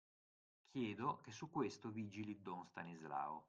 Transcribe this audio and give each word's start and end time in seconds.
Chiedo 0.71 1.19
che 1.21 1.29
su 1.31 1.51
questo 1.51 1.89
vigili 1.91 2.41
don 2.41 2.65
Stanislao 2.65 3.39